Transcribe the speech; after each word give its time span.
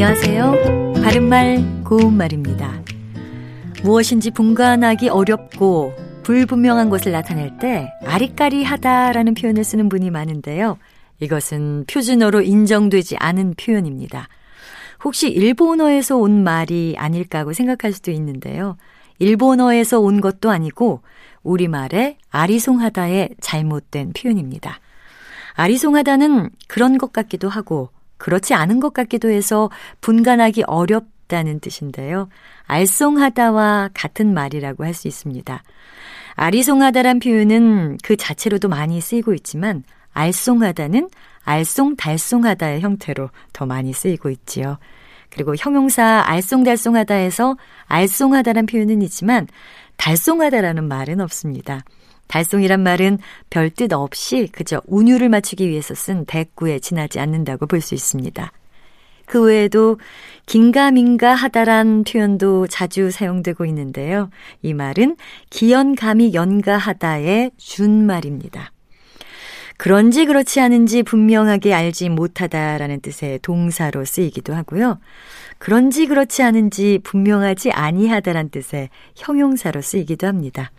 안녕하세요. 0.00 0.92
바른말 1.02 1.82
고운말입니다. 1.82 2.84
무엇인지 3.82 4.30
분간하기 4.30 5.08
어렵고 5.08 5.92
불분명한 6.22 6.88
것을 6.88 7.10
나타낼 7.10 7.58
때 7.58 7.92
아리까리하다라는 8.06 9.34
표현을 9.34 9.64
쓰는 9.64 9.88
분이 9.88 10.10
많은데요. 10.10 10.78
이것은 11.18 11.86
표준어로 11.90 12.42
인정되지 12.42 13.16
않은 13.16 13.54
표현입니다. 13.56 14.28
혹시 15.02 15.30
일본어에서 15.30 16.16
온 16.16 16.44
말이 16.44 16.94
아닐까 16.96 17.40
하고 17.40 17.52
생각할 17.52 17.92
수도 17.92 18.12
있는데요. 18.12 18.76
일본어에서 19.18 19.98
온 19.98 20.20
것도 20.20 20.52
아니고 20.52 21.02
우리말의 21.42 22.18
아리송하다의 22.30 23.30
잘못된 23.40 24.12
표현입니다. 24.12 24.78
아리송하다는 25.54 26.50
그런 26.68 26.98
것 26.98 27.12
같기도 27.12 27.48
하고 27.48 27.90
그렇지 28.18 28.54
않은 28.54 28.80
것 28.80 28.92
같기도 28.92 29.30
해서 29.30 29.70
분간하기 30.00 30.64
어렵다는 30.66 31.60
뜻인데요. 31.60 32.28
알쏭하다와 32.66 33.90
같은 33.94 34.34
말이라고 34.34 34.84
할 34.84 34.94
수 34.94 35.08
있습니다. 35.08 35.62
아리송하다란 36.34 37.18
표현은 37.18 37.98
그 38.04 38.16
자체로도 38.16 38.68
많이 38.68 39.00
쓰이고 39.00 39.34
있지만 39.34 39.82
알쏭하다는 40.14 41.10
알쏭달쏭하다의 41.44 42.80
형태로 42.80 43.30
더 43.52 43.66
많이 43.66 43.92
쓰이고 43.92 44.30
있지요. 44.30 44.78
그리고 45.30 45.54
형용사 45.56 46.24
알쏭달쏭하다에서 46.26 47.56
알쏭하다란 47.88 48.70
표현은 48.70 49.02
있지만 49.02 49.46
달쏭하다라는 49.96 50.84
말은 50.84 51.20
없습니다. 51.20 51.82
달쏭이란 52.28 52.80
말은 52.80 53.18
별뜻 53.50 53.92
없이 53.92 54.48
그저 54.52 54.80
운율을 54.86 55.28
맞추기 55.28 55.68
위해서 55.68 55.94
쓴 55.94 56.24
대꾸에 56.26 56.78
지나지 56.78 57.18
않는다고 57.20 57.66
볼 57.66 57.80
수 57.80 57.94
있습니다. 57.94 58.52
그 59.26 59.42
외에도 59.42 59.98
긴가민가 60.46 61.34
하다란 61.34 62.04
표현도 62.04 62.66
자주 62.66 63.10
사용되고 63.10 63.66
있는데요. 63.66 64.30
이 64.62 64.72
말은 64.72 65.16
기연감이 65.50 66.32
연가하다의 66.34 67.52
준말입니다. 67.58 68.72
그런지 69.76 70.26
그렇지 70.26 70.60
않은지 70.60 71.04
분명하게 71.04 71.72
알지 71.72 72.08
못하다라는 72.08 73.00
뜻의 73.00 73.38
동사로 73.42 74.04
쓰이기도 74.04 74.54
하고요. 74.54 74.98
그런지 75.58 76.06
그렇지 76.06 76.42
않은지 76.42 76.98
분명하지 77.04 77.70
아니하다란 77.70 78.50
뜻의 78.50 78.88
형용사로 79.14 79.80
쓰이기도 79.82 80.26
합니다. 80.26 80.72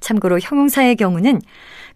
참고로 0.00 0.38
형용사의 0.40 0.96
경우는 0.96 1.40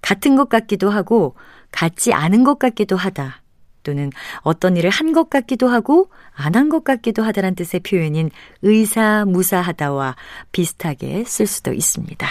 같은 0.03 0.37
것 0.37 0.49
같기도 0.49 0.91
하고 0.91 1.35
같지 1.73 2.13
않은 2.13 2.45
것 2.45 2.59
같기도 2.59 2.97
하다. 2.97 3.43
또는 3.83 4.11
어떤 4.41 4.77
일을 4.77 4.89
한 4.91 5.13
것 5.13 5.29
같기도 5.29 5.69
하고 5.69 6.11
안 6.35 6.55
한 6.55 6.69
것 6.71 6.85
같기도 6.85 7.23
하다란 7.23 7.55
뜻의 7.55 7.81
표현인 7.81 8.31
의사 8.63 9.25
무사하다와 9.27 10.17
비슷하게 10.53 11.25
쓸 11.27 11.47
수도 11.47 11.73
있습니다. 11.73 12.27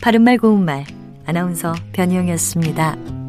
바른말 0.00 0.38
고운말 0.38 0.86
아나운서 1.26 1.74
변희영이었습니다. 1.92 3.19